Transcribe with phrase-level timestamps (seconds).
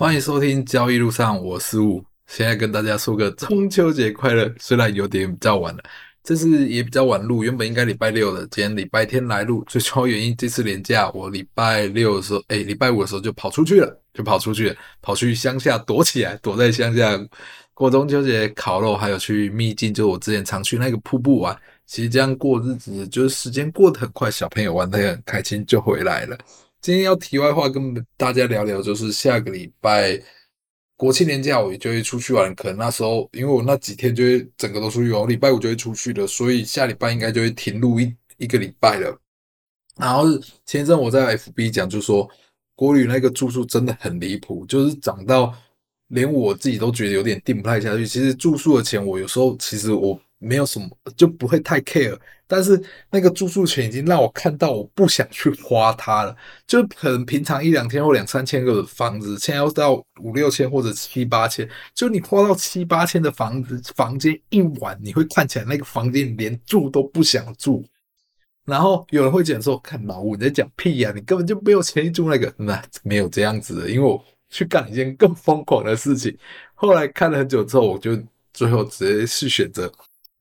[0.00, 2.02] 欢迎收听交易路上，我是吴。
[2.26, 5.82] 现在跟大家说个中秋节快乐，虽然有点比较晚了，
[6.24, 9.62] 这次也比较晚录，原本应该礼拜六的，今天礼拜天来录。
[9.68, 17.20] 最主要原因，这次连假，我礼拜六的时候，哎，礼拜五的时候就跑出去了，就跑出去了，跑去乡下躲起来，躲在乡下
[17.74, 21.54] 过中秋节，烤肉，还有去秘境，就我之前常去那个瀑布玩。
[21.84, 26.38] 其实这样过日子，就是时间过得很快，小朋友玩得也很开心，就回来了。
[26.80, 30.18] 今天要题外话跟大家聊聊，就是下个礼拜
[30.96, 39.20] 国庆年假我就会出去玩，可能那时候因为我那几天就会整个都出去玩，礼拜五就会出去了，所以下礼拜应该就会停录一一个礼拜了。
[39.96, 40.24] 然后
[40.64, 42.26] 前阵我在 FB 讲，就说
[42.74, 45.54] 国旅那个住宿真的很离谱，就是涨到
[46.08, 48.06] 连我自己都觉得有点定不太下去。
[48.06, 50.18] 其实住宿的钱我有时候其实我。
[50.40, 52.18] 没有什么，就不会太 care。
[52.48, 56.36] 但是那个住宿权已经让我看到我不想去花它了。
[56.66, 61.68] 就可能平常一两天或两三千个房子，现在要到五六千或者七八千。
[61.94, 67.84] 就你花到七八千的房子房间一晚，你会看起来那个房间连住都不想住。
[68.64, 76.36] 然后有人会讲说：“看老吴你在讲屁呀，你根本就没有钱去住那个。”那没有这样子的，因为我去干一件更疯狂的事情。
[76.74, 78.18] 后来看了很久之后，我就
[78.52, 79.90] 最后直接是选择。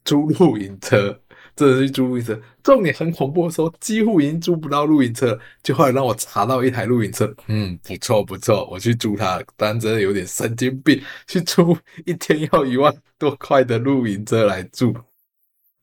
[0.10, 1.16] 租露营车，
[1.56, 2.42] 真的是租露营车。
[2.64, 9.40] 重点很恐怖的时候，几乎已经租不到露营车，就后来让我查到一台露营车，嗯，不错不错，我去租它。
[9.56, 14.96] 但真的有点神经病，去租一天要一万多块的露营车来住。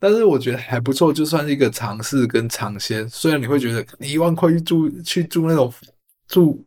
[0.01, 3.09] 但是我觉得还不错，就算是一个尝试跟尝鲜。
[3.09, 5.73] 虽然你会觉得你一万块去住去住那种
[6.27, 6.65] 住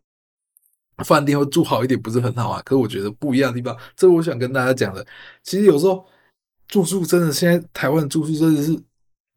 [1.04, 5.06] 饭店或住好一点不是很好啊，可是我觉得不一样的地方，这是我想跟大家讲的。
[5.44, 6.06] 其实有时候。
[6.70, 8.80] 住宿真的，现在台湾的住宿真的是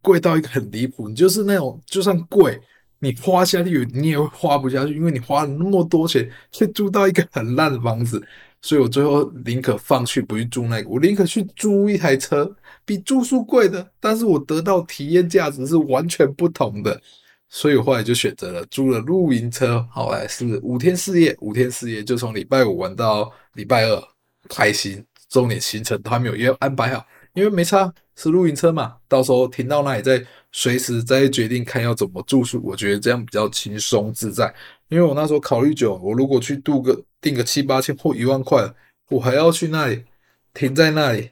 [0.02, 1.08] 贵到一个很离谱。
[1.08, 2.60] 你就是那种，就算贵，
[3.00, 8.22] 你花下去你也会花不下去，因为你花了那么多钱去租到一个很烂的房子。
[8.60, 17.00] 所以我最后宁可放弃不去住那个，我宁可去租一台车，比住宿贵的，但是我得到体验价值是完全不同的。
[17.48, 24.02] 所以我后来就选择了租了露营车，后来是五天四夜，五天四夜就从礼拜五玩到礼拜二，
[24.48, 25.04] 开心。
[25.28, 27.04] 重点行程都还没有约安排好。
[27.34, 30.22] 因为没差，是露营车嘛，到时候停到那里再
[30.52, 34.54] 随时再决定看要怎么住宿，我觉得这样比较轻松自在。
[34.88, 38.70] 因为我那时候考虑久，我如果去度个订个七八千或一万块，
[39.08, 40.04] 我还要去那里
[40.52, 41.30] 停在那里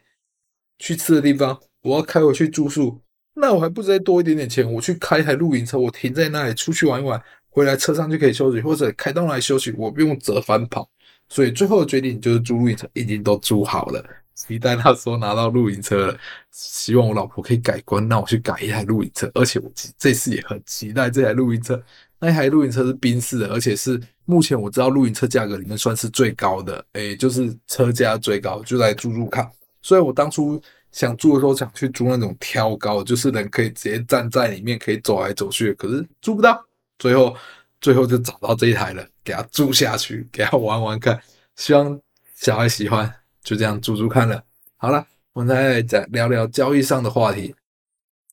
[0.79, 2.99] 去吃的地方，我要开回去住宿，
[3.35, 10.89] 那我还不如再多一点点钱，我去开一台露营车，我停在那里出去玩一玩，回来车上就可以休息，或者开到那里休息，我不用折返跑。
[11.29, 14.03] 所以最后的决定就是租露营车，已经都租好了。
[14.35, 16.19] 期待那时候拿到露营车了，
[16.51, 19.31] 希望我老婆可以改观，让我去改一台露营车。
[19.35, 21.83] 而且我这次也很期待这台露营车。
[22.19, 29.51] 那一台露营车是宾士的，而且是目前我知道露营车价格里面算是最高的，诶，就是车价最高，就来住住看。
[29.83, 30.61] 所以我当初
[30.93, 35.73] 想租的时候，想去租那种挑高，就是人可以直接站在里面，可以走来走去。
[35.75, 36.63] 可是租不到，
[36.99, 37.35] 最后
[37.81, 41.19] 最后就找到这一台了，给他租下去，给他玩玩看，
[41.57, 41.99] 希望
[42.35, 43.20] 小孩喜欢。
[43.43, 44.43] 就这样租租看了，
[44.77, 47.55] 好了，我们再来讲聊聊交易上的话题。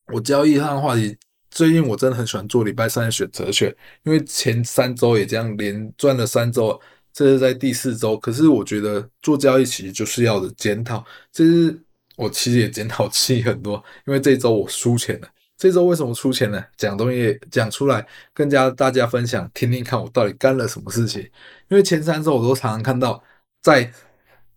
[0.07, 1.17] 我交易上的话题，
[1.49, 3.73] 最近我真的很喜欢做礼拜三的选择权，
[4.03, 6.79] 因为前三周也这样连赚了三周，
[7.13, 8.17] 这是在第四周。
[8.17, 11.81] 可是我觉得做交易其实就是要的检讨，这是
[12.15, 15.27] 我其实也检讨期很多，因为这周我输钱了。
[15.57, 16.63] 这周为什么输钱呢？
[16.75, 21.21] 讲东西讲出来，跟加大家分享，听听看我到底干了什么事情。
[21.69, 23.23] 因为前三周我都常常看到
[23.61, 23.89] 在。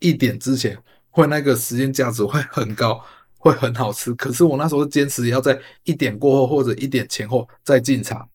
[0.01, 0.77] 一点之前
[1.09, 3.01] 会那个时间价值会很高，
[3.37, 4.13] 会很好吃。
[4.15, 8.27] 可是我那时候坚持要在一点过后或者一点前后再进场，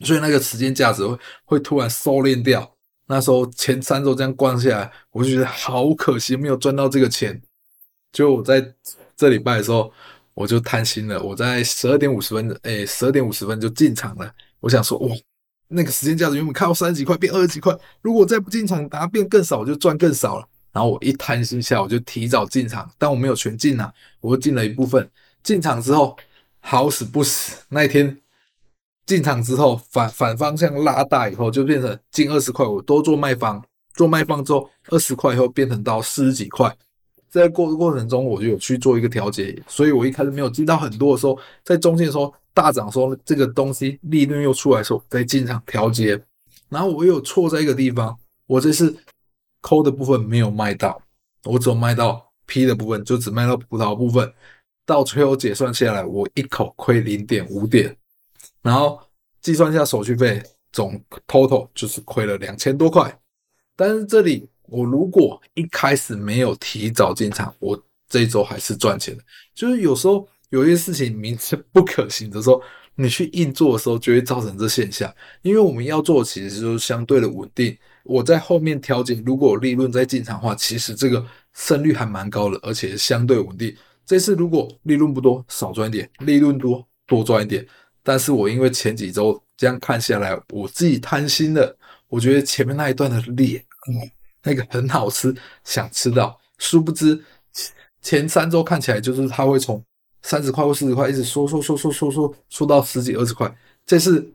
[0.00, 2.74] 所以那个时间价值会会突然收敛掉。
[3.06, 7.40] 那时候前三周这样逛下来，我就觉得好可惜，没有赚到这个钱。
[8.12, 8.74] 就我在
[9.16, 9.92] 这礼拜的时候，
[10.32, 14.32] 我就贪心了，我在十二点五十分，诶，十二点五十分就进场了。
[14.60, 15.16] 我想说，哇，
[15.68, 20.48] 那个时间价值原本看到三十几块变二十几块，如果再不进场，答变更少，我就赚更少了。
[20.72, 25.10] 然后我一贪心下，我就提早进场，但我没有全进啊，我进了一部分。
[25.42, 26.16] 进场之后，
[26.60, 28.16] 好死不死，那一天
[29.06, 33.60] 进场之后反反方向拉大以后，就变成进二十块，我都做卖方，
[33.94, 36.76] 做卖方之后二十块以后变成到四十几块。
[37.28, 46.22] 在过过程中，我就有去做一个调节，所以我一开始没有进到很多的时候，在中线的时候大涨的时候，这个东西利润又出来的时候，再进场调节。
[46.68, 48.94] 然后我又有错在一个地方，我这是。
[49.60, 51.00] 抠的部分没有卖到，
[51.44, 54.32] 我只有卖到 P 的部分，就只卖到葡萄部分。
[54.86, 57.96] 到最后结算下来，我一口亏零点五点，
[58.60, 59.00] 然后
[59.40, 60.42] 计算一下手续费，
[60.72, 63.16] 总 total 就是亏了两千多块。
[63.76, 69.22] 但是这里我如果一开始没有提早进场，我这一周还是赚钱的。
[69.54, 72.60] 就是有时候有些事情明知不可行的时候，
[72.96, 75.14] 你去硬做的时候，就会造成这现象。
[75.42, 77.78] 因为我们要做其实就是相对的稳定。
[78.04, 83.76] 我在后面调整，如果利润再进场的话，其实这个胜率还蛮高的，而且相对稳定。
[84.06, 87.66] 这次如果利润不多，少赚一点；利润多，多赚一点。
[88.02, 91.76] 但是我因为前几周这样看下来，我自己贪心了，
[92.08, 94.10] 我觉得前面那一段的脸，嗯，
[94.42, 96.40] 那个很好吃，想吃到。
[96.58, 97.22] 殊不知
[98.00, 99.84] 前三周看起来就是它会从
[100.22, 103.54] 三十块或四十块一直缩缩缩缩缩缩缩到十几二十块。
[103.84, 104.32] 这次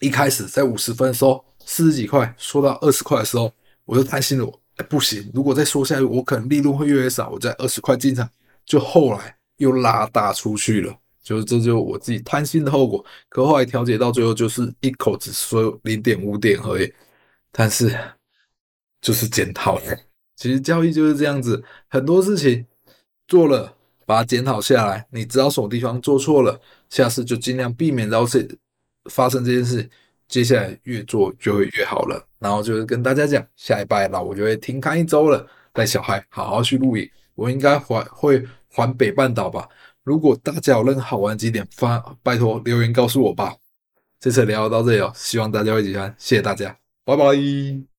[0.00, 1.44] 一开始在五十分的时候。
[1.64, 3.52] 四十几块缩到二十块的时候，
[3.84, 4.44] 我就贪心了。
[4.44, 7.28] 我哎，不行，如果再缩下去，我可能利润会越来越少。
[7.28, 8.28] 我在二十块进场，
[8.64, 13.04] 就后来又拉大出去了，就是这就我自己贪心的后果。
[13.28, 16.90] 可后来调节到最后，就是一口只缩零点五点而已。
[17.52, 17.94] 但是
[19.02, 19.78] 就是检讨，
[20.36, 22.64] 其实交易就是这样子，很多事情
[23.28, 23.76] 做了，
[24.06, 26.58] 把它检讨下来，你知道什么地方做错了，
[26.88, 28.46] 下次就尽量避免到这
[29.10, 29.90] 发生这件事。
[30.30, 37.10] 接下来越做就会越好了，然后就是跟大家讲，下一拜老我就会停刊一周了，带小孩好好去露营。
[37.34, 39.68] 我应该还会环北半岛吧？
[40.04, 43.54] 如果大家有任何好玩的景点，发拜托留言告诉我吧。
[44.20, 47.89] 这次聊到这里哦，希望大家会喜欢，谢谢大家，拜拜。